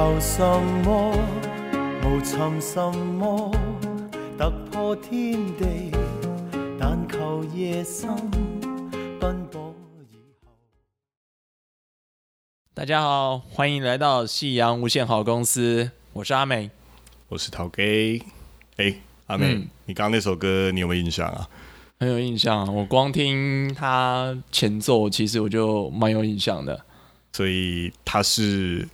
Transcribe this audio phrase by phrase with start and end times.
[0.00, 0.42] 求什
[0.82, 1.14] 么，
[2.02, 3.52] 无寻什么，
[4.38, 5.92] 突破天地，
[6.78, 8.08] 但求夜深
[9.20, 9.74] 奔波
[10.10, 10.52] 以后。
[12.72, 16.70] 大家好，欢迎来到夕阳无限好公司，我是阿美。
[17.28, 18.22] 我是陶 gay。
[18.78, 18.94] 哎、
[19.26, 21.46] 阿美，嗯你刚刚那首歌你有没有印象啊？
[21.98, 26.86] 很有印象，我光听他前奏，其实我就蛮有印象的。
[27.34, 28.88] 所以他是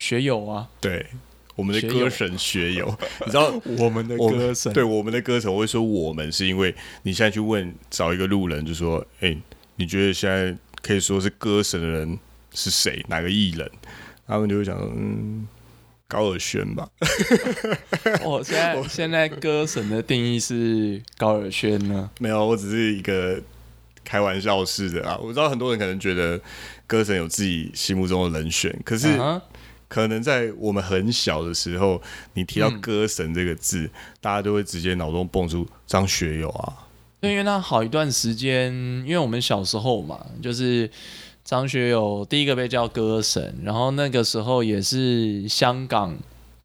[0.00, 1.06] 学友啊，对
[1.54, 9.36] 我们的歌神学友， 你知道我们的歌神对我们的歌神，我会说我们是因为你现在去问找一个路人，就说，哎、
[9.76, 12.18] 你觉得现在可以说是歌神的人
[12.54, 13.04] 是谁？
[13.08, 13.70] 哪个艺人？
[14.26, 15.46] 他们就会讲说，嗯，
[16.08, 16.88] 高尔宣吧。
[18.24, 22.10] 我 现在现在歌神的定义是高尔宣呢。
[22.18, 23.38] 没有，我只是一个
[24.02, 25.18] 开玩笑式的啊。
[25.18, 26.40] 我知道很多人可能觉得
[26.86, 29.08] 歌神有自己心目中的人选，可是。
[29.90, 32.00] 可能在我们很小的时候，
[32.34, 36.86] 你提到嗯歌神这个字，大家都会直接脑中蹦出张学友啊。
[37.20, 38.72] 对，因为那好一段时间，
[39.04, 40.88] 因为我们小时候嘛，就是
[41.44, 46.16] 张学友第一个被叫歌神，然后那个时候也是香港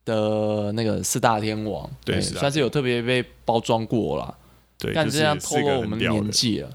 [0.06, 4.34] 的那个四大天王，对算是有特别被包装过啦。
[4.78, 6.70] 对，就是但这样透露我们年，纪了。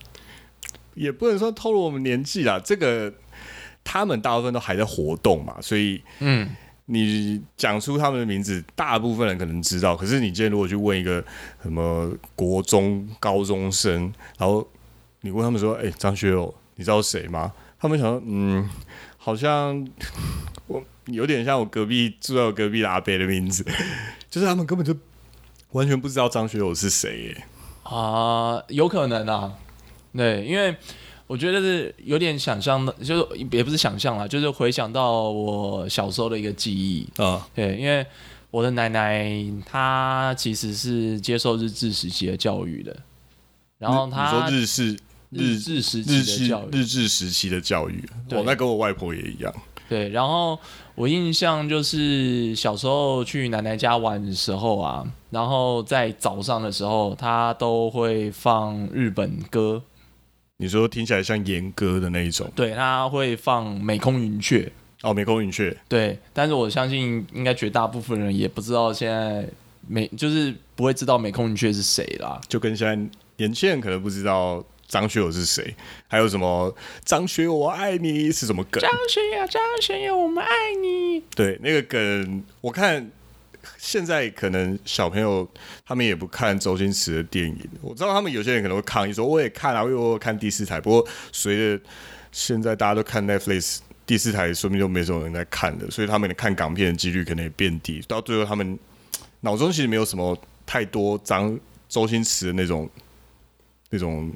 [0.94, 2.60] 也不能说透露我们年纪啦。
[2.62, 3.14] 这个
[3.92, 6.48] 他们大部分都还在活动嘛，所以嗯，
[6.86, 9.96] 你讲出他们的名字，大部分人可能知道。
[9.96, 11.24] 可是你今天如果去问一个
[11.60, 14.02] 什么国中高中生，
[14.38, 14.64] 然后
[15.22, 18.70] 你问他们说：“哎、张学友，你知道谁吗？”他们想说：“嗯，
[19.18, 19.84] 好像
[20.68, 23.66] 我有点像我隔壁住在我隔壁的阿北的名字，
[24.30, 24.96] 就是他们根本就
[25.72, 27.44] 完全不知道张学友是谁耶。
[27.82, 29.52] 啊、有可能啊，
[30.16, 30.76] 对，因为
[31.30, 37.06] 我觉得是有点想象的，就是也不是想象啦，就是回想到我小时候的一个记忆。
[37.22, 38.04] 啊，对，因为
[38.50, 39.32] 我的奶奶
[39.64, 42.96] 她其实是接受日治时期的教育的，
[43.78, 48.36] 然后你她说日式日治时日期的治教育，日治时期的教育，对。
[48.36, 49.54] 哦，那跟我外婆也一样。
[49.88, 50.58] 对，然后
[50.96, 59.80] 我印象就是小时候去奶奶家玩的时候啊，然后在早上的时候，她都会放日本歌，
[60.60, 64.58] 你说听起来像严歌的那一种对，他会放《美空云雀》。
[65.00, 65.74] 哦，美空云雀。
[65.88, 69.48] 对，但是我相信应该绝大部分人也不知道现在
[69.88, 72.38] 美就是不会知道美空云雀是谁啦。
[72.46, 72.94] 就跟现在
[73.38, 75.74] 年轻人可能不知道张学友是谁，
[76.06, 78.82] 还有什么张学友我爱你是什么梗？
[78.82, 81.22] 张学友，张学友，我们爱你。
[81.34, 83.10] 对，那个梗我看
[83.78, 85.48] 现在可能小朋友
[85.86, 91.84] 他们也不看周星驰的电影，我知道他们有些人可能会抗议说我也看啊，因为我有看第四台，不过随着
[92.32, 93.78] 现在大家都看 Netflix。
[94.06, 98.02] 第四台说明就没什么人在看了，所以他们看港片的几率可能也变低。
[98.08, 98.76] 到最后，他们
[99.42, 101.56] 脑中其实没有什么太多张
[101.88, 102.90] 周星驰的那种
[103.90, 104.28] 那种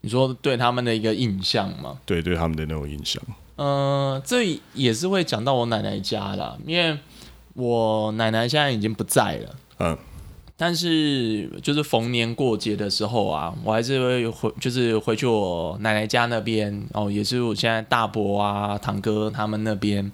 [0.00, 2.00] 你说对他们的一个印象吗？
[2.04, 3.22] 对对他们的那种印象。
[3.54, 6.98] 嗯、这也是会讲到我奶奶家啦，因为
[7.54, 9.56] 我奶奶现在已经不在了。
[9.78, 9.98] 嗯，
[10.56, 20.10] 但是就是逢年过节的时候啊，我还是会回，就是回去我奶奶家那边哦，也是我现在大伯啊、堂哥他们那边。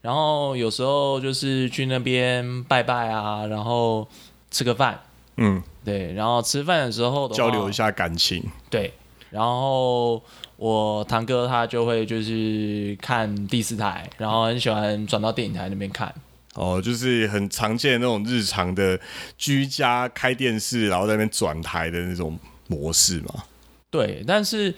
[0.00, 4.06] 然后有时候就是去那边拜拜啊，然后
[4.50, 5.00] 吃个饭，
[5.36, 8.42] 嗯，对，然后吃饭的时候的交流一下感情。
[8.68, 8.92] 对，
[9.30, 10.20] 然后
[10.56, 16.12] 我堂哥他就会就是看第四台，然后很喜欢转到电影台那边看。
[16.54, 18.98] 哦，就是很常见的那种日常的
[19.38, 23.44] 居家开电视，然后在那边转台的那种模式嘛。
[23.90, 24.74] 对，但是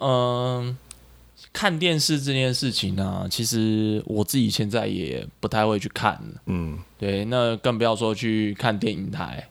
[0.00, 0.76] 嗯、
[1.52, 6.20] 看电视这件事情呢、其实我自己现在也不太会去看。
[6.46, 9.48] 嗯，对，那更不要说去看电影台。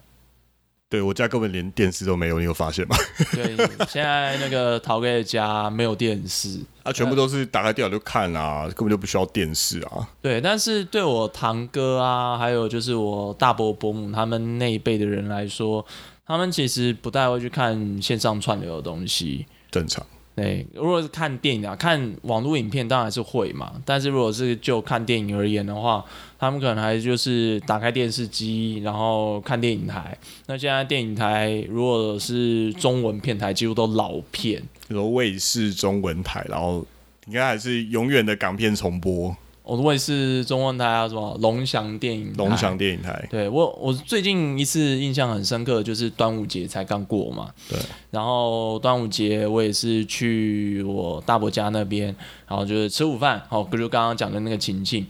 [0.90, 2.96] 对我家根本连电视都没有，你有发现吗？
[3.32, 3.54] 对，
[3.86, 6.60] 现在那个陶哥的家没有电视。
[6.88, 10.08] 啊，全部都是打开电脑就看啊，根本就不需要电视啊。
[10.22, 15.84] 对，但是对我堂哥啊，还有就是我大伯伯母他们那一辈的人来说，
[16.26, 19.44] 他们其实不太会去看线上串流的东西。
[19.70, 20.04] 正常。
[20.38, 26.04] 对，如果是看电影啊，看网络影片当然是会嘛，但是如果是就看电影而言的话，
[26.38, 30.16] 他们可能还就是打开电视机，然后看电影台。
[30.46, 34.62] 那现在电影台如果是中文片台，几乎都老片。
[34.86, 36.86] 比如卫视中文台，然后
[37.26, 39.36] 应该还是永远的港片重播，
[39.68, 43.28] 我的卫视中文台啊，什么龙翔电影台、龙翔电影台。
[43.30, 47.52] 对我，我最近一次印象很深刻，就是端午节才刚过嘛。
[47.68, 47.78] 对。
[48.10, 52.06] 然后端午节我也是去我大伯家那边，
[52.48, 55.06] 然后就是吃午饭，好，就刚刚讲的那个情境。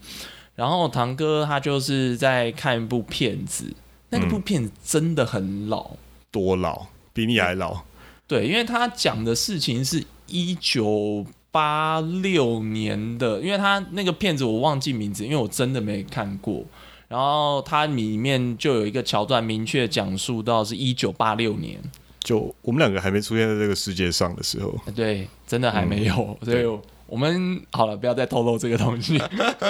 [0.57, 3.73] 然后堂哥他就是在看一部片子，
[4.11, 5.93] 那个部片子真的很老，
[6.33, 7.83] 多老，比你还老。
[8.27, 11.25] 对，因为他讲的事情是一九
[11.59, 16.65] 八六年的，因为他那个片子我忘记名字，因为我真的没看过。
[17.09, 21.81] 然后它里面就有一个桥段，明确讲述到是一九八六年，
[22.21, 26.65] 就我们两个还没出现在这个世界上的时候，对，真的还没有，所以
[27.07, 29.21] 我们好了，不要再透露这个东西。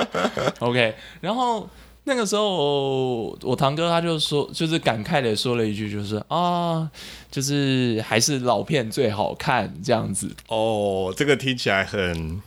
[0.60, 1.66] OK，然后
[2.08, 6.90] 那个时候我堂哥他就说，就是感慨的说了一句，就是啊，
[7.30, 10.34] 就是还是老片最好看这样子。
[10.48, 12.40] 哦，这个听起来很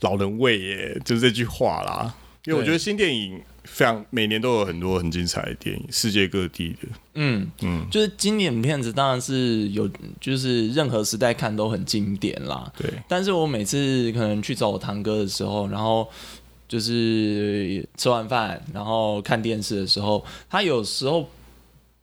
[0.00, 2.14] 老人味耶，就是这句话啦。
[2.46, 6.88] 因为我觉得新电影非常每年都有很多很精彩的电影，世界各地的。
[7.14, 9.88] 嗯嗯，就是经典片子当然是有，
[10.20, 12.70] 就是任何时代看都很经典啦。
[12.76, 16.08] 对，但是我每次可能去找我堂哥的时候，然后
[16.74, 21.24] 就是吃完饭，然后看电视的时候，他有时候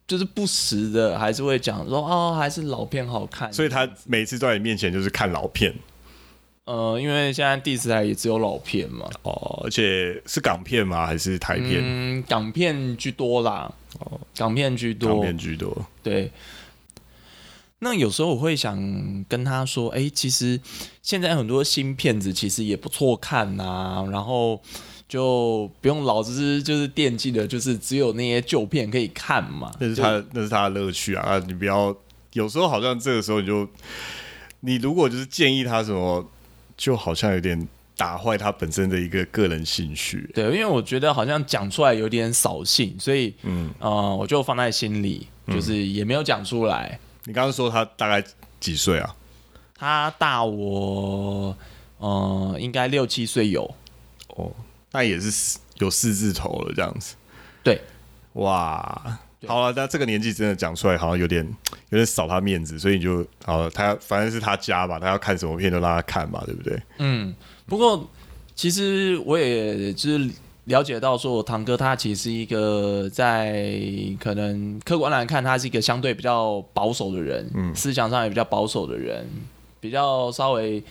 [0.08, 3.52] 就是不时的还是会讲说，哦，还是老片好看。
[3.52, 5.74] 所以他每次在你面前就是看老片。
[6.64, 9.10] 呃，因为现在第四台也只有老片嘛。
[9.24, 11.06] 哦，而且是港片吗？
[11.06, 11.82] 还是台片？
[11.84, 13.70] 嗯，港片居多啦。
[14.00, 15.10] 哦，港片居多。
[15.10, 15.86] 港片居多。
[16.02, 16.32] 对。
[17.84, 18.78] 那有时候我会想
[19.28, 20.60] 跟他说，哎，其实
[21.02, 24.62] 现在很多新片子其实也不错看呐，然后
[25.10, 29.72] 就不用老是就是惦记的，就是只有那些旧片可以看嘛。
[29.80, 31.24] 那是他那是他的乐趣啊！
[31.24, 31.96] 啊，你不要
[32.34, 33.68] 有时候好像这个时候你就，
[34.62, 36.26] 你如果就是建议他什么。
[36.78, 40.28] 就好像有点打坏他本身的一个个人兴趣。
[40.34, 47.00] 对，因为我觉得好像讲出来有点扫兴，所以嗯呃，我就放在心里，就是也没有讲出来。
[47.26, 48.24] 你刚刚说他大概
[48.60, 49.16] 几岁啊？
[49.76, 51.56] 他大我
[51.98, 53.64] 呃，应该六七岁有。
[54.30, 54.52] 哦，
[54.92, 57.16] 那也是有四字头了，这样子。
[57.64, 57.82] 对，
[58.34, 59.20] 哇。
[59.48, 61.44] 好了，那这个年纪真的讲出来好像有点
[61.90, 66.80] 有点扫他面子，所以你就好，他反正是他家吧，他要看什么片都让他看嘛，对不对？
[67.00, 67.34] 嗯，
[67.66, 68.08] 不过
[68.56, 70.30] 其实我也就是
[70.72, 73.72] 了解到，说我堂哥他其实是一个在
[74.20, 79.28] 可能客观来看，他是一个相对比较保守的人，嗯，思想上也比较保守的人，
[79.80, 80.82] 比较稍微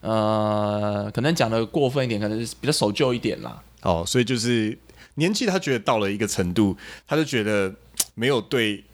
[0.00, 3.60] 呃，可能讲的过分一点，可能是比较守旧一点啦。
[3.82, 4.78] 哦，所以就是
[5.16, 6.76] 年纪，他觉得到了一个程度，
[7.08, 7.74] 他就觉得。
[8.14, 8.84] 没有对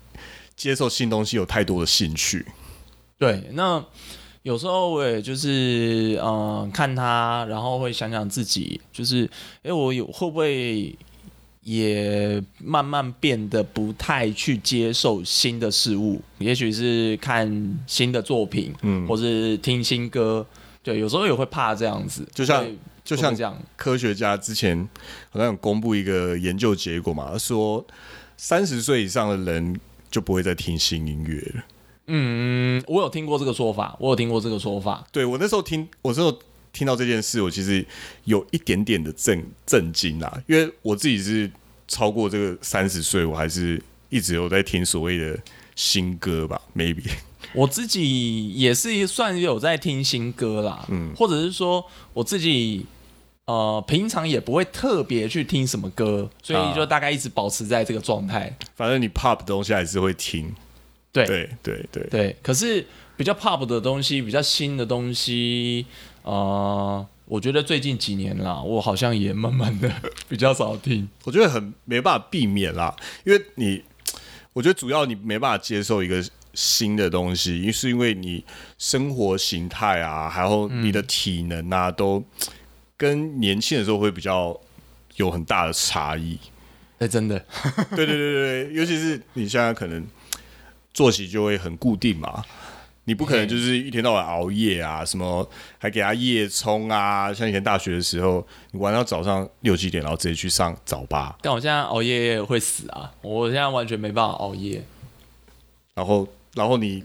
[0.55, 2.47] 接受新东西有太多的兴趣。
[3.19, 3.85] 对，那
[4.47, 9.29] 有时候我也就是嗯看他，然后会想想自己，就是
[9.65, 10.97] 哎，我有会不会
[11.65, 16.23] 也慢慢变得不太去接受新的事物？
[16.39, 20.47] 也许是看新的作品，嗯，或是听新歌。
[20.81, 22.25] 对，有时候也会怕这样子。
[22.33, 22.65] 就像
[23.05, 24.89] 就像这样，科学家之前
[25.29, 27.85] 好像有公布一个研究结果嘛，说。
[28.39, 31.65] 三十岁以上的人就不会再听新音乐了。
[32.07, 35.07] 嗯，我有听过这个说法，我有听过这个说法。
[35.11, 36.37] 对我那时候听，我那时候
[36.73, 37.85] 听到这件事，我其实
[38.25, 41.51] 有一点点的震震惊啦，因为我自己是
[41.89, 45.39] 超过这个三十岁，我还是一直有在听所谓的
[45.75, 47.11] 新歌吧，maybe。
[47.55, 52.87] 我自己也是算有在听新歌啦，嗯，或者是说我自己。
[53.47, 58.53] 呃，平常也不会特别去听什么歌，所以就大概一直保持在这个状态。
[58.75, 60.53] 反正你 pop 的东西还是会听，
[61.25, 62.37] 对对对对对。
[62.43, 62.85] 可是
[63.17, 65.87] 比较 pop 的东西，比较新的东西，
[66.23, 69.91] 呃，我觉得最近几年啦，我好像也慢慢的
[70.29, 71.09] 比较少听。
[71.25, 72.95] 我觉得很没办法避免啦，
[73.25, 73.83] 因为你，
[74.53, 78.45] 我觉得主要你没办法接受一个新的东西，因是因为你
[78.79, 82.23] 生活形态啊，还有你的体能啊都。
[82.99, 84.59] 跟年轻的时候会比较
[85.17, 86.39] 有很大的差异，
[86.99, 87.39] 哎，真的，
[87.95, 90.03] 对对对对对，尤其是你现在可能
[90.97, 92.43] 作息就会很固定嘛，
[93.05, 95.47] 你不可能就是一天到晚熬夜啊，什么
[95.79, 101.37] 还给他夜冲啊，像以前大学的时候，你玩到早上六七点，然后直接去上早八。
[101.43, 104.83] 但我现在熬夜会死啊，我现在完全没办法熬夜。
[105.95, 107.05] 然后，然后你。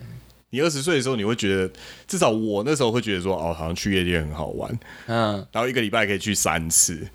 [0.53, 1.71] 你二十岁的时候，你会觉得
[2.05, 4.69] 至少我那时候会觉得说，哦，好像去夜店很好玩，
[5.05, 7.07] 嗯，然后一个礼拜可以去三次，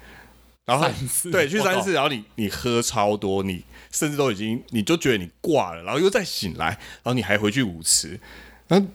[0.65, 0.89] 然后
[1.31, 3.63] 对，去三次，然后你你喝超多，你
[3.97, 8.21] 甚至都已经你就觉得你挂了，然后又再醒来，然后你还回去舞池，
[8.69, 8.87] 然后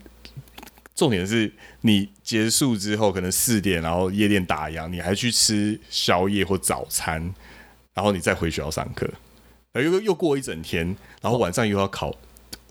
[0.95, 7.33] 重点是你结束之后可能四点，然后夜店打烊，你还去吃宵夜或早餐，
[7.95, 9.09] 然后你再回学校上课，
[9.73, 12.15] 又又过一整天，然后晚上又要考。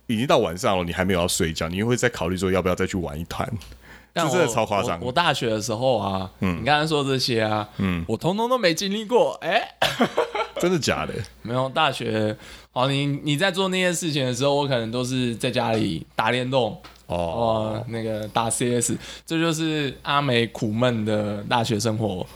[0.06, 3.48] 已经到晚上了，你还没有要睡觉，你又会再考虑说要不要再去玩一团？
[4.12, 9.34] 但这真的超夸张我我大学的时候啊，嗯你刚才说这些啊，嗯，我通通都没经历过。
[9.34, 9.72] 哎、
[10.60, 11.14] 真的假的？
[11.42, 12.36] 没有大学，
[12.72, 22.26] 哦，你你在做那些事情的时候，我可能都是在家里打电动，哦，哦，那个打 CS，这就是阿美苦闷的大学生活。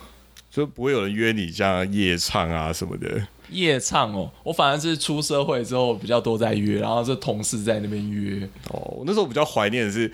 [0.50, 3.26] 就不会有人约你这样夜唱啊什么的。
[3.50, 8.48] 夜唱哦，我反而是出社会之后比较多在约，然后是同事在那边约。
[8.70, 10.10] 哦，我那时候比较怀念的是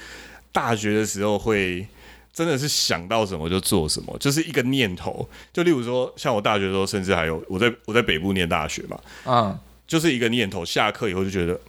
[0.51, 1.87] 大学的时候会。
[2.33, 5.29] 真的是想到什么就做什么，就是一个念头。
[5.53, 10.65] 就例如说，像我大学的时候，甚至还有我在我在北部念大学嘛，嗯，就是一个念头。
[10.65, 11.61] 下课以后就觉得，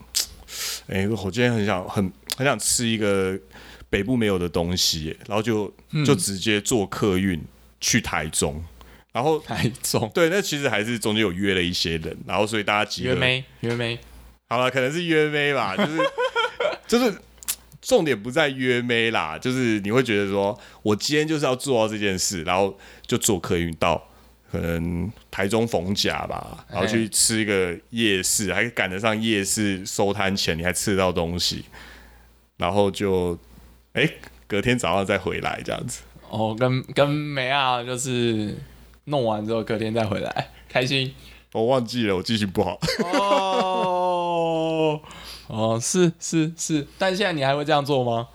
[0.88, 3.38] 哎、我今天很想很很想吃一个
[3.90, 5.72] 北部没有的东西耶，然后就
[6.06, 7.42] 就直接坐客运
[7.80, 8.62] 去台中，
[9.12, 10.10] 然后台中。
[10.14, 13.08] 对，那其实还是中间有约了一些人，然后所以大家集合。
[13.08, 13.98] 约妹约妹，
[14.48, 15.98] 好了，可能是约妹吧，就是
[16.86, 17.14] 就是
[17.82, 24.00] 重点不在约妹啦，就是你会觉得说，我今天就是要做到这件事，然后就坐客运到
[24.50, 31.64] 可能台中逢甲吧，然后去吃一个夜市，还赶得上夜市收摊前，你还吃得到东西，
[32.56, 33.36] 然后就
[33.94, 34.08] 哎、
[34.46, 36.02] 隔天早上再回来这样子。
[36.30, 38.56] 哦，跟跟梅啊，就是
[39.06, 41.12] 弄完之后隔天再回来，开心。
[41.52, 42.78] 我忘记了，我记性不好。
[43.02, 45.00] 哦
[45.48, 48.28] 哦，是是是，但现在你还会这样做吗？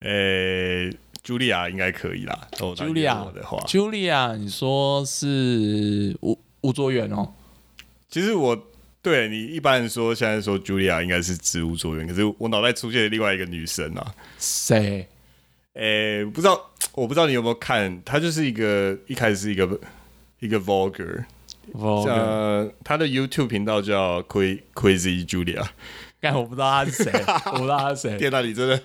[0.00, 0.90] 诶、
[1.22, 2.48] 茱莉亚应该可以啦。
[2.58, 7.32] 如果她约 Julia 我的话，Julia，你说是吴吴卓源哦？
[8.08, 8.66] 其实我
[9.02, 15.06] 对你一般人说，现在说茱莉亚应该是植物作源，可是我脑袋出现了另外一个女生啊，谁？
[15.74, 19.80] 诶、不知道，我不知道你有没有看，她就是一个一开始是一个
[20.40, 21.24] 一个 vlogger，我
[21.74, 25.64] 呃，他的 YouTube 频道叫 Cra- Crazy Julia，
[26.20, 27.12] 但，我不知道他是谁，
[27.52, 28.18] 我不知道他是谁。
[28.18, 28.80] 天哪，你真的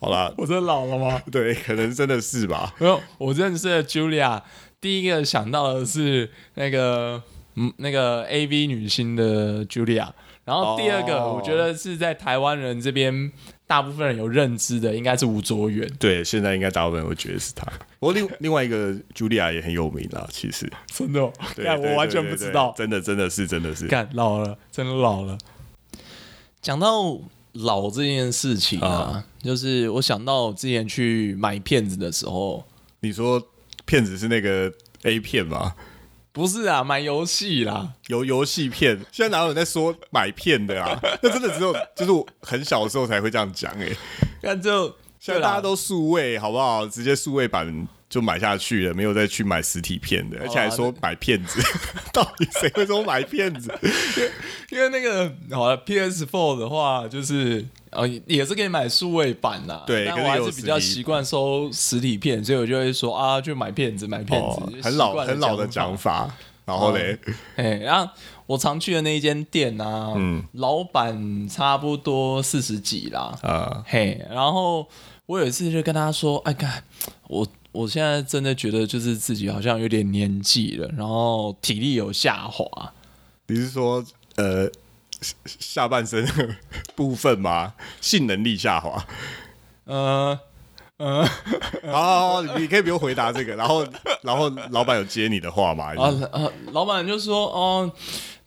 [0.00, 1.20] 好啦，我真的老了吗？
[1.30, 4.42] 对，可能真的是吧，没有，我认识的 Julia，
[4.80, 7.22] 第一个想到的是那个
[7.56, 10.08] 嗯那个 A V 女星的 Julia，
[10.44, 11.34] 然后第二个、哦。
[11.36, 13.32] 我觉得是在台湾人这边
[13.68, 15.86] 大部分人有认知的，应该是吴卓源。
[15.98, 17.64] 对，现在应该大部分人会觉得是他，
[18.00, 22.74] 不过另另外一个 Julia 也很有名啦，其实，真的、哦，对我完全不知道。
[22.76, 25.36] 真的真的是真的是，干老了，真的老了。
[26.62, 27.20] 讲到
[27.52, 32.64] 老这件事情啊，啊就是我想到我之前去买片子的时候，
[33.00, 33.40] 你说
[33.84, 34.72] 片子是那个
[35.02, 35.74] A 片吗？
[36.38, 40.96] 不是啊，买游戏啦，游游戏片，现在哪有人在说买片的啊？
[41.20, 43.88] 那真的只有就是我很小的时候才会这样讲哎、
[44.40, 44.86] 看就
[45.18, 46.86] 现在大家都数位好不好？
[46.86, 51.60] 直接数位版就买下去了，没有再去买实体片的，而且还说买片子，
[52.14, 53.76] 到底谁会说买片子？
[54.70, 65.96] 因为那个好了，PS Four 的话，就是呃也是可以买数位版呐、但我还是比较习惯收实体片，所以我就会说啊，去买片子，买片子，哦，很老很老的讲讲。
[65.96, 66.34] 法。
[66.64, 67.18] 然后嘞，
[67.56, 68.12] 哎，然后
[68.44, 74.86] 我常去的那一间店啊，嗯老板差不多四十几啦，啊，嘿，然后
[75.24, 76.84] 我有一次就跟他说，哎，看
[77.28, 82.92] 我我现在真的觉得就是自己好像有点年纪了，然后体力有下滑，
[83.46, 84.04] 你是说
[84.36, 84.70] 呃
[85.20, 86.26] 下下半身
[86.94, 87.74] 部分吗？
[88.00, 89.04] 性能力下滑？
[89.84, 90.38] 呃
[90.98, 91.24] 呃，
[91.86, 93.54] 好好好，你可以不用回答这个。
[93.54, 93.86] 然后
[94.22, 95.94] 然后老板有接你的话吗？
[95.96, 97.90] 啊啊呃，老板就说哦，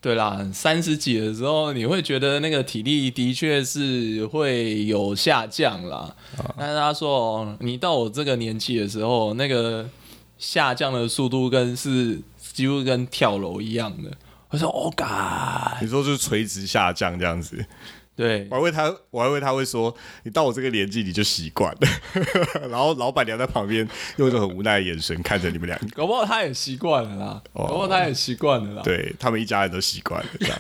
[0.01, 6.13] 对啦，三十几的时候你会觉得那个体力的确是会有下降啦，
[6.57, 9.89] 但是他说哦，你到我这个年纪的时候，那个
[10.37, 12.19] 下降的速度跟是
[12.53, 14.11] 几乎跟跳楼一样的。
[14.51, 17.65] 我说哦，嘎，你说就是垂直下降这样子？
[18.13, 21.79] 对我还以为他，我还以为他会说，你到我这个年纪你就习惯了。
[22.70, 28.81] 然后老板娘在旁边用一种很无奈的眼神看着你们两个，搞不好他也习惯了啦，哦搞不好他也习惯了啦。
[28.84, 30.29] 对他们一家人都习惯了。
[30.39, 30.60] 这样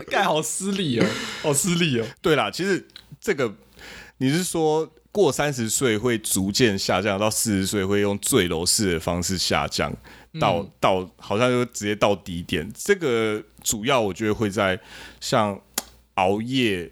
[0.10, 1.06] 盖好失礼哦，
[1.42, 2.06] 好失礼哦。
[2.22, 2.88] 对啦，其实
[3.20, 3.54] 这个
[4.16, 9.92] 你是说过三十岁会逐渐下降，到四十岁会用坠楼式的方式下降，
[10.38, 12.70] 到、到好像就直接到低点。
[12.74, 14.78] 这个主要我觉得会在
[15.20, 15.60] 像
[16.14, 16.90] 熬夜。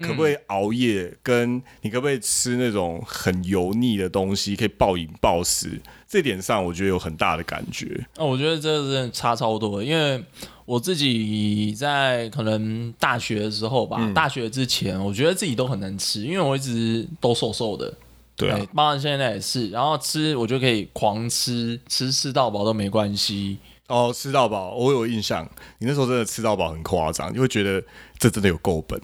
[0.00, 1.16] 可不可以熬夜？
[1.22, 5.80] 跟你可不可以吃那种很油腻的东西，可以暴饮暴食？
[6.08, 8.04] 这点上，我觉得有很大的感觉。
[8.16, 10.22] 哦，我觉得这个真的差超多，因为
[10.66, 17.92] 我自己在可能大学的时候吧，嗯大学之前，我觉得自己都很能吃，因为我一直都瘦瘦的，
[18.34, 23.58] 对包含现在也是，然后吃我就可以狂吃，吃吃到饱都没关系。
[23.88, 25.46] 哦，吃到饱，我有印象，
[25.78, 27.84] 你那时候真的吃到饱很夸张，你会觉得
[28.18, 28.98] 这真的有够本。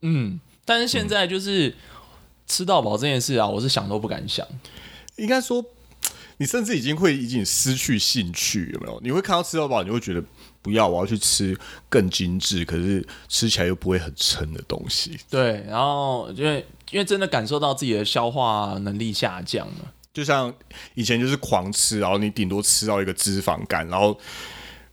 [0.00, 1.74] 嗯，但是现在就是
[2.46, 4.46] 吃到饱这件事啊，我是想都不敢想。
[5.16, 5.62] 应该说，
[6.38, 9.00] 你甚至已经会已经失去兴趣，有没有？
[9.02, 10.22] 你会看到吃到饱，你会觉得
[10.60, 11.56] 不要，我要去吃
[11.88, 15.18] 更精致，可是吃起来又不会很撑的东西。
[15.30, 19.92] 对，然后因为因为真的感受到自己的消化能力下降了。
[20.12, 20.52] 就像
[20.94, 24.18] 以前就是狂吃，然后你顶多吃到一个脂肪肝，然后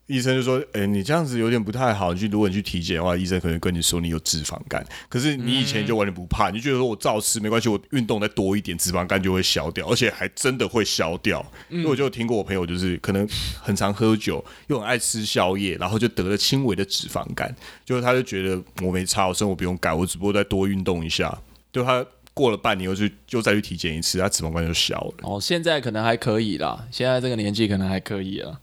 [0.07, 2.13] 医生就说：“哎、你这样子有点不太好。
[2.13, 4.86] 你去如果你去体检的话，医生可能跟你说你有脂肪肝。
[5.07, 11.45] 可是你以前就完全不怕，你就觉得说我照吃没关系，我运动再多一点，脂肪肝就会消掉，而且还真的会消掉。
[11.69, 13.27] 因为我就有听过我朋友就是可能
[13.62, 17.55] 很常喝酒，又很爱吃宵夜，然后就得了轻微的脂肪肝，
[17.86, 21.41] 就是他就觉得我没差，我生活不用改，我只不过再多运动一下，
[21.72, 22.05] 就他。
[22.36, 25.13] 过了半年又去又再去体检一次，他脂肪肝就消了。
[25.22, 28.60] 哦，现在可能还可以啦，现在这个年纪可能还可以了。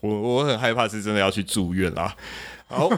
[0.00, 2.14] 我我很害怕是真的要去住院啦。
[2.68, 2.92] 然后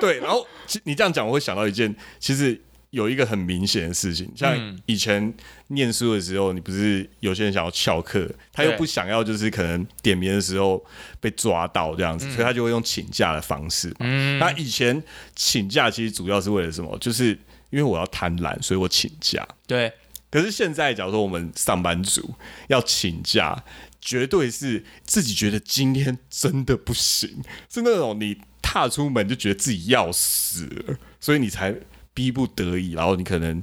[0.00, 2.58] 对，然后其你这样讲，我会想到一件，其实
[2.90, 4.56] 有一个很明显的事情，像
[4.86, 5.34] 以前
[5.68, 10.82] 念书的时候，你不是有些人想要翘课，他又不想要就是可能点名的时候
[11.20, 14.06] 被抓到这样子，所以他就会用请假的方式嘛。
[14.38, 15.02] 那以前
[15.34, 16.96] 请假其实主要是为了什么？
[16.98, 19.46] 就是因为我要贪婪，所以我请假。
[19.66, 19.92] 对，
[20.30, 22.34] 可是现在，假如说我们上班族
[22.68, 23.62] 要请假，
[24.06, 31.74] 绝对是自己觉得今天真的不行，是那种你踏出门就觉得自己要死了，所以你才
[32.14, 33.60] 逼不得已，然后你可能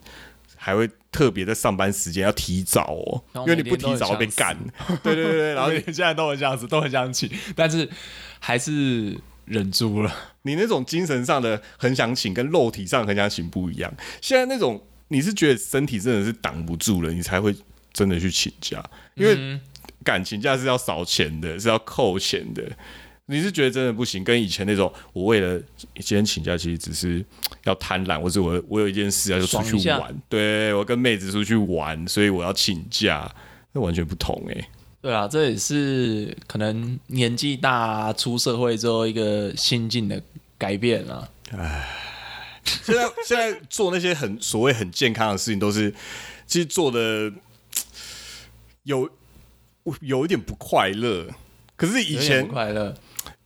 [0.57, 4.57] 还会特别在上班时间要提早哦，因为你不提早会被干。
[5.01, 7.89] 对对对对，然后你然 后现在都很想死，都很想请，但是
[8.39, 10.13] 还是忍住了。
[10.41, 13.93] 你那种精神上的很想请，跟肉体上很想请不一样。
[14.21, 17.55] 现在那种你是觉得身体真的是挡不住了，你才会
[17.93, 18.83] 真的去请假，
[19.15, 19.59] 因为
[20.03, 22.63] 感情假是要少钱的，是要扣钱的。
[23.25, 25.57] 你是觉得真的不行，跟以前那种我为了
[25.95, 27.24] 今天请假，其实只是
[27.63, 33.34] 要贪婪，或者我我有一件事要就出去玩，对我跟妹子出去玩，所以我要请假，
[33.71, 34.69] 那完全不同哎、
[35.01, 40.21] 对啊，这也是可能年纪大、出社会之后一个心境的
[40.58, 41.28] 改变啊。
[42.65, 45.93] 现在现在做那些很所谓很健康的事情，都是
[46.45, 47.32] 其实做的
[48.84, 49.10] 有
[50.02, 51.28] 有一点不快乐。
[51.76, 52.96] 可是以前不快乐，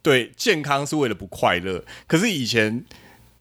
[0.01, 2.83] 对健康是为了不快乐，可是以前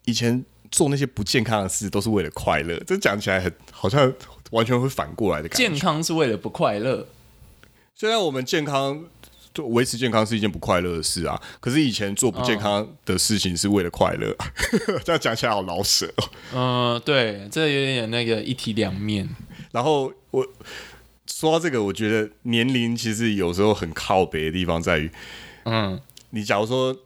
[0.05, 2.79] 以前做那些不健康的事都是为了快乐。
[2.87, 4.13] 这讲起来很好像
[4.51, 5.69] 完全会反过来的感觉。
[5.69, 7.09] 健康是为了不快乐。
[7.95, 9.07] 虽然我们健康。
[9.57, 14.37] 就维持健康是一件不快乐的事啊，可是以前做不健康的事情是为了快乐，
[15.03, 17.01] 这样讲起来好老舍哦。
[17.01, 19.27] 嗯、对，这有点那个一体两面。
[19.73, 20.47] 然后我
[21.39, 25.11] 说到这个，我觉得年龄其实有时候很靠北的地方在于，
[25.65, 26.97] 嗯，你假如说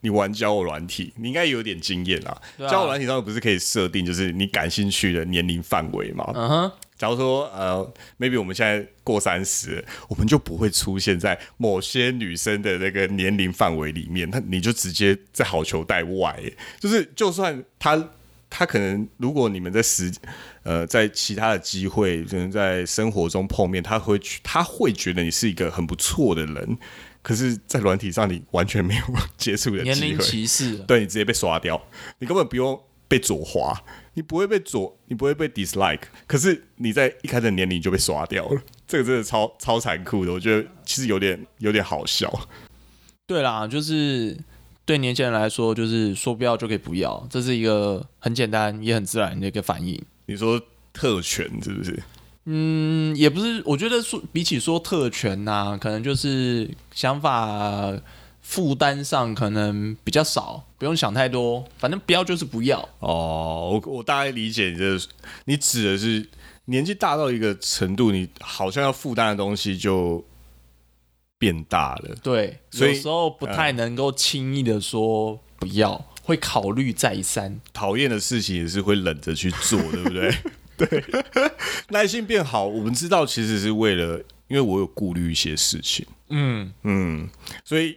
[0.00, 2.40] 你玩交友软体，你应该有点经验啦。
[2.58, 6.24] 啊交友软体上面不是可以设定就是你感兴趣的年龄范围吗？
[6.34, 7.86] 嗯哼，假如说呃
[8.18, 16.42] ，maybe 我们现在过三十，我们就不会出现在某些女生的那个年龄范围里面，那你就直接在好球带外，
[16.80, 18.08] 就是就算她
[18.48, 20.12] 她可能如果你们在时
[20.62, 26.78] 呃在其他的机会，可能在生活中碰面，他会他会觉得你是一个很不错的人，
[27.22, 29.02] 可是，在软体上你完全没有
[29.36, 31.80] 接触的年龄歧视，对你直接被刷掉，
[32.20, 33.82] 你根本不用被左滑，
[34.14, 42.32] 你不会被左，你不会被 dislike，可是你在一开始的年龄就被刷掉了，这个真的超超残酷的，我觉得其实有点有点好笑。
[43.26, 44.36] 对啦，就是
[44.86, 50.00] 对年轻人来说，就是说不要就可以不要，这是一个很简单也很自然的一个反应。
[50.26, 50.58] 你说
[50.92, 52.02] 特权是不是？
[52.44, 57.92] 嗯，也不是，我觉得说比起说特权呐、可能就是想法
[58.40, 62.88] 负担上可能比较少，不用想太多，反正不要就是不要。
[63.00, 64.96] 哦，我我大概理解你的，
[65.46, 66.24] 你指的是
[66.66, 70.24] 年纪大到一个程度，你好像要负担的东西就
[71.38, 72.14] 变大了。
[72.22, 77.60] 对，所以有时候不太能够轻易的说不要，会考虑再三。
[77.72, 80.34] 讨厌的事情也是会忍着去做，对不对？
[80.76, 81.04] 对，
[81.88, 84.18] 耐心变好，我们知道其实是为了，
[84.48, 87.28] 因为我有顾虑一些事情，嗯，嗯，
[87.64, 87.96] 所以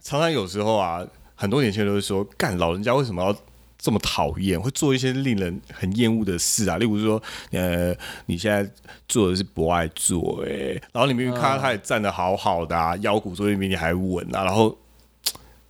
[0.00, 3.36] 常常有时候啊，很多年轻人都会说，干老人家为什么要
[3.80, 6.78] 这么讨厌，会做一些令人很厌恶的事啊？
[6.78, 7.92] 例如说，呃，
[8.26, 8.70] 你现在
[9.08, 14.76] 做的是不爱做、欸，然后你明明看到他也站得好好的啊，腰骨说不定比你还稳啊，然后。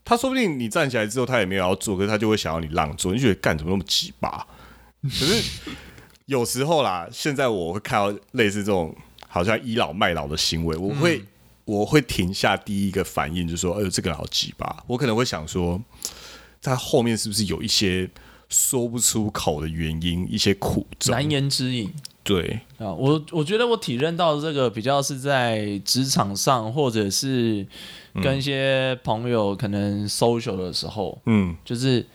[0.02, 4.44] 他说不定你站起来之后，他也没有要做，可是他就会想要你让座，你觉得干怎么那么鸡巴？
[5.04, 5.40] 可是
[6.26, 8.92] 有时候啦，现在我会看到类似这种
[9.28, 11.22] 好像倚老卖老的行为，我会、
[11.64, 14.82] 我会停下第一个反应，就是说，哎呦，这个人好鸡巴。
[14.88, 15.80] 我可能会想说，
[16.62, 18.08] 他后面是不是有一些
[18.48, 21.14] 说不出口的原因，一些苦衷。
[21.14, 21.92] 难言之隐
[22.22, 22.92] 对，啊。
[22.92, 27.66] 我我觉得我体认到这个比较是在职场上，或者是
[28.22, 32.06] 跟一些朋友可能 social 的时候，嗯，就是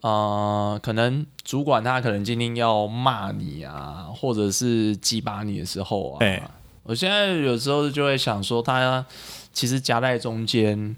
[0.00, 6.42] 呃，可能主管他可能今天要骂你啊，或者是鸡巴你的时候啊，哎
[6.84, 9.04] 我现在有时候就会想说，他
[9.52, 10.96] 其实夹在中间，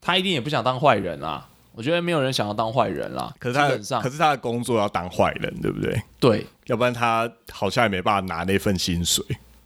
[0.00, 1.48] 他一定也不想当坏人啊。
[1.74, 6.02] 我觉得没有人想要当坏人啦，可是他可是他的工作要当坏人，对不对？
[6.20, 9.24] 对要不然他好像也没办法拿那份薪水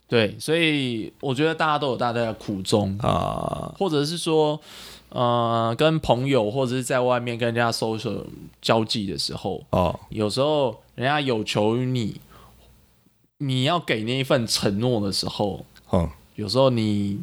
[0.08, 3.70] 对，所以我觉得大家都有大家的苦衷，啊。
[3.78, 4.58] 或者是说，
[5.10, 8.24] 呃，跟朋友或者是在外面跟人家 social
[8.62, 12.18] 交际的时候，哦，有时候人家有求于你，
[13.36, 17.20] 你要给那一份承诺的时候，嗯，有时候你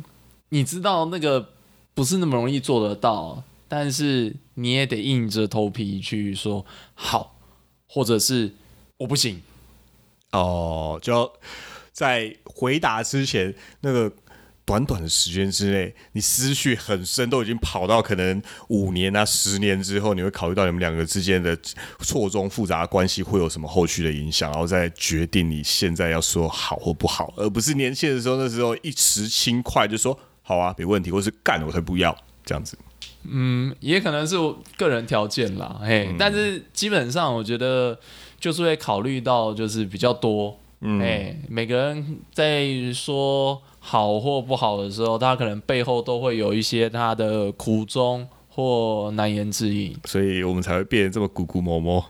[0.50, 1.50] 你知道那个
[1.96, 7.40] 不是那么容易做得到，但是你也得硬着头皮去说好，
[7.88, 8.54] 或者是
[8.98, 9.42] 我不行。
[10.32, 11.32] 哦，就
[11.94, 14.12] 在回答之前那个
[14.66, 21.58] 短短的时间之内，你思绪很深，都已经跑到可能五年啊、十年之后，你会考虑到你们两个之间的
[22.00, 32.78] 错综复杂的关系会有什么后续的影响，然后再决定你现在要说好或不好，而不是年轻的时候那时候一时轻快就说好啊，没问题，或是干我才不要这样子。
[33.30, 37.98] 嗯，也可能是我个人条件啦，嘿，但是基本上我觉得
[38.40, 41.02] 就是会考虑到就是比较多，嗯。
[41.02, 49.94] 哎、每个人在说好或不好的时候，他可能背后都会有一些他的苦衷或难言之隐。
[50.06, 52.04] 所以我们才会变得这么咕咕摸摸。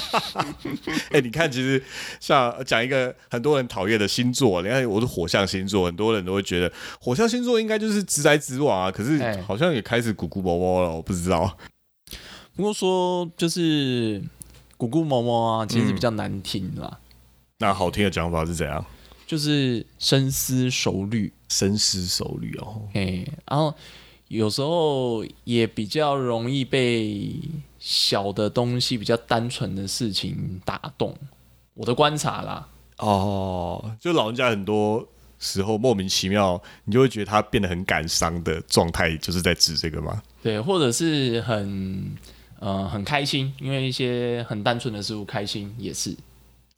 [1.12, 1.82] 哎、你看，其实
[2.18, 11.58] 像讲一个很多人讨厌的星座，你看我是火象星座，很多人都会觉得火象星座应该就是直来直往啊，可是哎好像也开始咕咕摸摸了，我不知道。
[12.54, 14.18] 不过说就是
[14.78, 16.98] 咕咕摸摸啊，其实比较难听啦，
[17.58, 18.82] 那好听的讲法是怎样？
[19.26, 22.82] 就是深思熟虑，深思熟虑哦。
[22.94, 23.74] 嘿，然后
[24.28, 27.30] 有时候也比较容易被
[27.78, 31.14] 小的东西、比较单纯的事情打动。
[31.74, 35.06] 我的观察啦，哦，就老人家很多
[35.38, 40.22] 时候莫名其妙，你就会觉得他变得很感伤的状态，就是在指这个吗？
[40.42, 42.16] 对，或者是很
[42.58, 46.16] 呃很开心，因为一些很单纯的事物开心也是。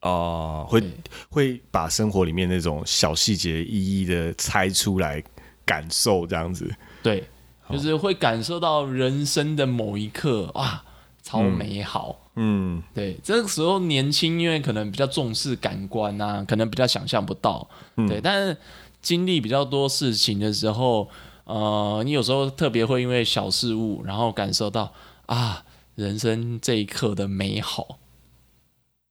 [0.03, 0.83] 哦，会
[1.31, 5.23] 会把生活里面那种小细节一一的猜出来
[5.65, 6.69] 感受，这样子。
[7.03, 7.25] 对，
[7.71, 10.83] 就是会感受到人生的某一刻，哇，
[11.23, 12.19] 超美好。
[12.41, 17.69] 嗯，对，这个时候年轻，因为可能比较重视感官啊，可能比较想象不到。
[18.09, 18.57] 对，但是
[19.03, 21.09] 经历比较多事情的时候，
[21.45, 24.93] 呃，你有时候特别会因为小事物，然后感受到
[25.27, 25.65] 啊，
[25.97, 27.99] 人生这一刻的美好。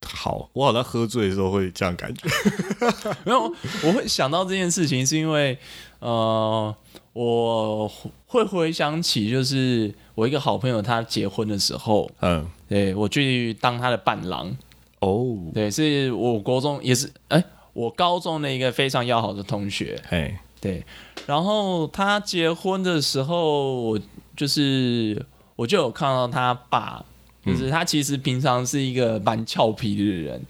[0.06, 2.30] 好，我好像喝醉的时候会这样感觉。
[3.26, 5.58] 没有，我会想到这件事情，是因为
[6.00, 6.74] 呃，
[7.18, 7.92] 我
[8.28, 14.56] 会回想起，就是我一个好朋友他结婚的时候，嗯，对我去当他的伴郎，
[15.00, 20.86] 哦，对，是我国中也是，哎、我高中的一个非常要好的同学，哎，对，
[21.26, 24.00] 然后他结婚的时候，我
[24.36, 25.26] 就是
[25.56, 27.04] 我就有看到他爸，
[27.44, 30.46] 就是他其实平常是一个蛮俏皮的人，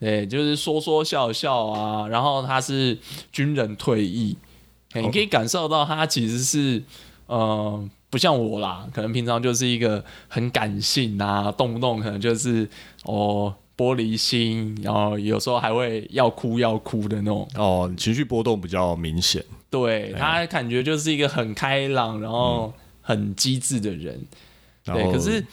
[0.00, 2.96] 对，就是说说笑笑啊，然后他是
[3.30, 4.47] 军人退役，嘿
[4.94, 6.82] 你可以感受到他其实是
[7.26, 7.88] 呃。
[8.10, 12.66] 不像我啦，可能平常就是一个很感性啊，动不动可能就是
[13.02, 17.46] 哦玻璃心，然后有时候还会要哭要哭的那种。
[17.54, 19.44] 哦，情绪波动比较明显。
[19.68, 22.72] 对他感觉就是一个很开朗，然后
[23.02, 24.18] 很机智的人。
[24.84, 25.44] 对，可是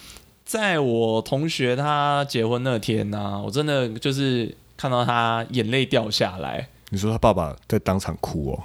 [0.46, 6.70] 在我同学他结婚那天呢、我真的就是看到他眼泪掉下来。
[6.90, 8.64] 你说他爸爸在当场哭哦，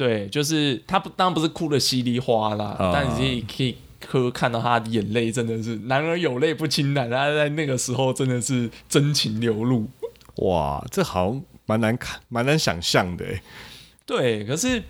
[0.00, 9.86] 对，就是他不当然不是哭的稀里哗啦，啊但你可以可以看到他的眼泪真的是男儿有泪不轻弹，他在那个时候真的是真情流露。
[10.36, 13.42] 哇，这好像蛮难看，蛮难想象的诶。
[14.06, 14.82] 对，可是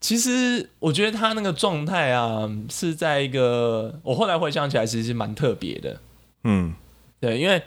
[0.00, 6.00] 其实我觉得他那个状态啊，是在一个我后来回想起来，其实是蛮特别的。
[6.42, 6.74] 嗯，
[7.20, 7.62] 对，因为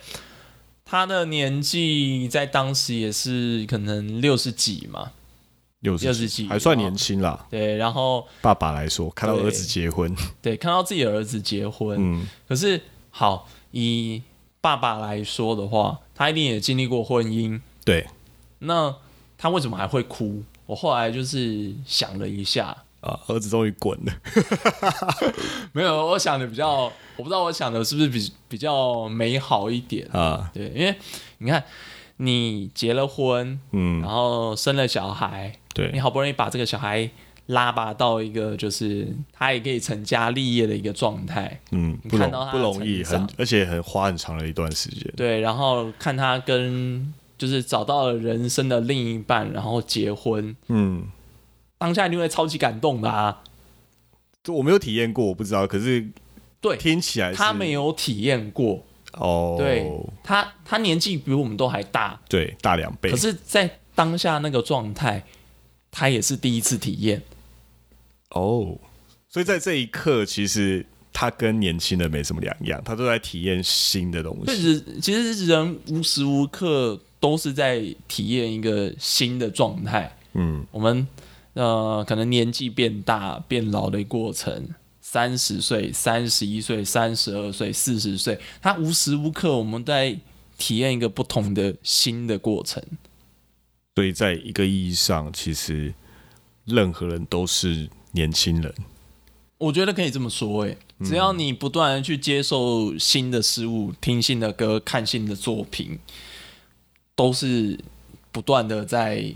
[0.83, 5.13] 他的年纪在当时也是可能六十几嘛，
[5.85, 7.45] 六十60几还算年轻啦。
[7.49, 14.21] 对，然后爸爸来说，看到儿子结婚，对 看到自己的儿子结婚，嗯，可是好以
[14.59, 18.07] 爸爸来说的话，他一定也经历过婚姻，对，
[18.59, 18.93] 那
[19.37, 20.43] 他为什么还会哭？
[20.65, 24.13] 我后来就是想了一下，啊，儿子终于滚了。
[25.73, 30.07] 没有，我想的比较，我不知道我想的是不是比比较美好一点。
[30.07, 30.95] 啊，对，因为
[31.37, 31.63] 你看，
[32.17, 34.01] 你结了婚，嗯。
[34.01, 35.91] 然，后生了小孩，对。
[35.93, 37.09] 你，好不容易把这个小孩
[37.47, 45.13] 拉拔到一个就是他也可以成家立业的一个状态，嗯，不容看到他不容易，很而且很花很长的一段时间。
[45.15, 51.07] 对，然后看他跟就是找到了人生的另一半，然后结婚，嗯，
[51.77, 53.43] 当下一定会超级感动的啊。
[54.43, 56.07] 就我没有体验过，我不知道，可是
[56.61, 58.83] 对，听起来他没有体验过，
[59.19, 59.89] 哦，对
[60.23, 65.23] 他他年纪比我们都还大，对，大两倍可，是，在当下那个状态，
[65.89, 67.21] 他也是第一次体验。
[68.31, 68.77] 哦，
[69.29, 74.53] 所以在这一刻，其实他跟年轻人没什么两样，他都在体验新的东西。
[74.53, 80.13] 其实其实人无时无刻都是在体验一个新的状态。
[80.33, 81.07] 嗯，我们
[81.53, 84.67] 呃，可能年纪变大、变老的过程，
[85.15, 90.19] 三十岁、三十一岁、三十二岁、四十岁，他无时无刻我们在
[90.57, 92.83] 体验一个不同的新的过程。
[93.95, 95.93] 所以在一个意义上，其实
[96.65, 98.73] 任何人都是年轻人。
[99.57, 105.97] 我觉得可以这么说，诶，只要你不断的去接受新的事物、听新的歌、看新的作品，
[107.15, 107.79] 都是
[108.33, 109.33] 不断的在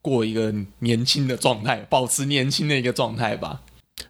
[0.00, 3.62] 过一个年轻的状态，保持年轻的一个状态吧。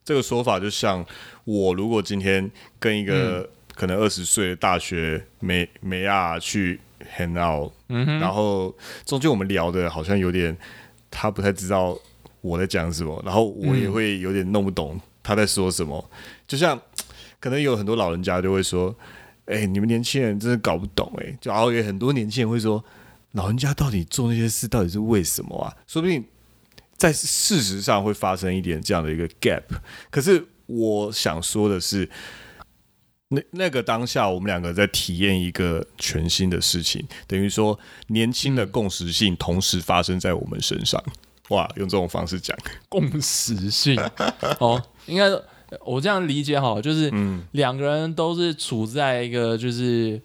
[0.05, 1.05] 这个说法就像
[1.45, 6.79] 我如果今天跟一嗯个可能二十岁的大学美美亚去
[7.17, 10.57] hang out，、然嗯后中间我们聊的好像有点
[11.11, 11.99] 他不太知道
[12.41, 16.11] 我在讲什么，然后我也会有点弄不懂他在说什么。
[16.47, 16.81] 就像
[17.41, 18.95] 可能有很多老人家就会说
[19.47, 22.85] ：“哎、你们年轻人真的搞不懂哎、就然后有很多年轻人会说
[23.33, 26.23] ：“老人家到底做那些事到底是为什么啊？”说不定
[27.03, 29.65] 在事实上会发生一点这样的一个 gap。
[30.09, 32.09] 可是我想说的是，
[33.31, 41.03] 那那个当下，我们两个在体验一个全新的事情，等于说年轻的共识性同时发生在我们身上。
[41.49, 42.57] 哇，用这种方式讲，
[42.89, 44.01] 共识性
[44.61, 45.25] 哦，应该
[45.85, 50.23] 我这样理解好，就是嗯，两个人都是处在一个就是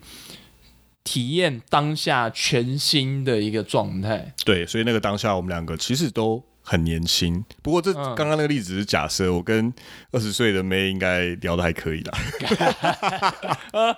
[1.03, 4.35] 体验当下全新的一个状态。
[4.45, 7.41] 对，所以那个当下，我们两个其实都很年轻。
[7.61, 9.73] 不过这嗯刚刚那个例子是假设，我跟
[10.11, 12.17] 二十岁的妹应该聊的还可以啦。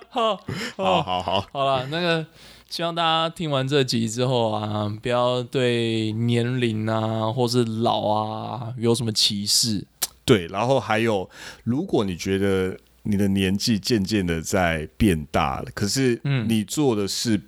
[0.08, 0.36] 好
[1.02, 2.24] 好好，好了，那个
[2.68, 9.84] 希望大家听完这集之后啊，不要对年龄啊或是老啊有什么歧视。
[10.24, 11.28] 对，然后还有，
[11.64, 17.40] 如果你觉得你的年纪渐渐的在变大了，可是嗯你做的事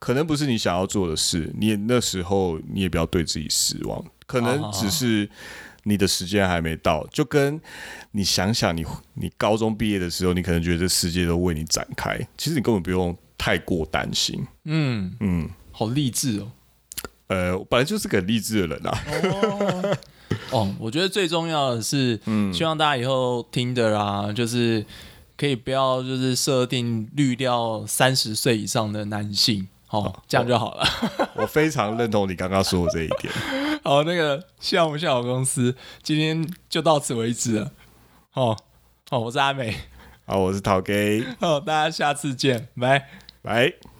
[0.00, 5.28] 可能不是你想要做的事，你也那时候你也不要对自己失望，可能只是
[5.84, 7.60] 你的时间还没到，就跟
[8.12, 8.84] 你想想你
[9.14, 14.46] 你高中毕业的时候，你可能觉得这世界都为你展开，其实你根本不用太过担心。
[14.64, 16.52] 嗯，嗯，好励志哦。
[17.26, 18.98] 呃，我本来就是个很励志的人啊。
[20.50, 24.84] 哦，我觉得最重要的是，嗯希望大家以后听的啦，就是
[25.36, 30.84] 可以不要就是设定滤掉三十岁以上的男性，哦，这样就好了。
[31.36, 33.32] 我非常认同你刚刚说的这一点。
[33.84, 37.70] 好，那个项目效果公司今天就到此为止了。
[38.32, 38.56] 哦，
[39.08, 39.72] 好，我是阿美，
[40.26, 40.80] 好，我是陶
[41.60, 43.08] 大家下次见，拜。
[43.40, 43.93] 拜。